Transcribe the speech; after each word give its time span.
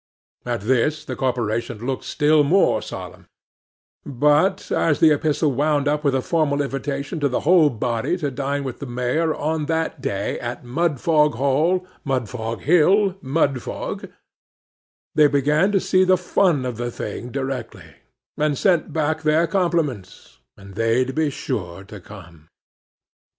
At 0.47 0.61
this 0.61 1.05
the 1.05 1.15
corporation 1.15 1.85
looked 1.85 2.05
still 2.05 2.43
more 2.43 2.81
solemn; 2.81 3.27
but, 4.03 4.71
as 4.71 4.99
the 4.99 5.11
epistle 5.11 5.51
wound 5.51 5.87
up 5.87 6.03
with 6.03 6.15
a 6.15 6.23
formal 6.23 6.63
invitation 6.63 7.19
to 7.19 7.29
the 7.29 7.41
whole 7.41 7.69
body 7.69 8.17
to 8.17 8.31
dine 8.31 8.63
with 8.63 8.79
the 8.79 8.87
Mayor 8.87 9.35
on 9.35 9.67
that 9.67 10.01
day, 10.01 10.39
at 10.39 10.63
Mudfog 10.65 11.35
Hall, 11.35 11.85
Mudfog 12.03 12.61
Hill, 12.61 13.13
Mudfog, 13.21 14.11
they 15.13 15.27
began 15.27 15.71
to 15.71 15.79
see 15.79 16.03
the 16.03 16.17
fun 16.17 16.65
of 16.65 16.77
the 16.77 16.89
thing 16.89 17.29
directly, 17.29 17.97
and 18.37 18.57
sent 18.57 18.91
back 18.91 19.21
their 19.21 19.45
compliments, 19.45 20.39
and 20.57 20.73
they'd 20.73 21.13
be 21.13 21.29
sure 21.29 21.83
to 21.83 21.99
come. 21.99 22.47